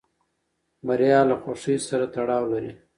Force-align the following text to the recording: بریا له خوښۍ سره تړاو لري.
بریا 0.87 1.19
له 1.29 1.35
خوښۍ 1.41 1.77
سره 1.87 2.05
تړاو 2.13 2.43
لري. 2.53 2.71